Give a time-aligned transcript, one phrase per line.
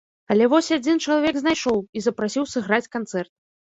[0.35, 3.33] Але вось адзін чалавек знайшоў, і запрасіў сыграць канцэрт.